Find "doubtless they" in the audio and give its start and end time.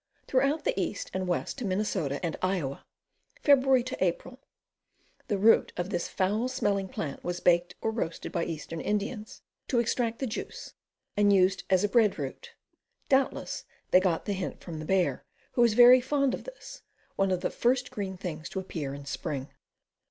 13.09-13.99